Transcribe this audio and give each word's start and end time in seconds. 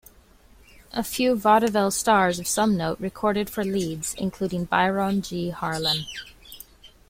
A 0.93 1.03
few 1.03 1.35
Vaudeville 1.35 1.91
stars 1.91 2.39
of 2.39 2.47
some 2.47 2.75
note 2.75 2.99
recorded 2.99 3.51
for 3.51 3.63
Leeds, 3.63 4.15
including 4.17 4.65
Byron 4.65 5.21
G. 5.21 5.51
Harlan. 5.51 6.05